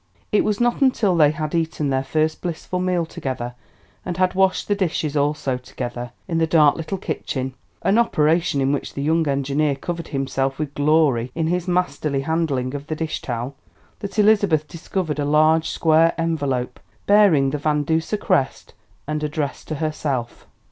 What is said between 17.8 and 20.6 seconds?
Duser crest, and addressed to herself.